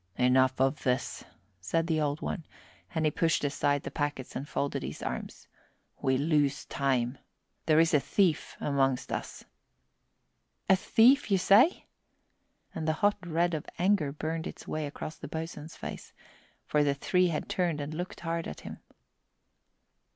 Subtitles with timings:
[0.17, 1.23] "Enough of this,"
[1.59, 2.43] said the Old One,
[2.95, 5.47] and he pushed aside the packets and folded his arms.
[6.01, 7.19] "We lose time.
[7.67, 9.43] There is a thief amongst us."
[10.67, 11.85] "A thief, you say?"
[12.73, 16.13] And the hot red of anger burned its way across the boatswain's face,
[16.65, 18.79] for the three had turned and looked hard at him.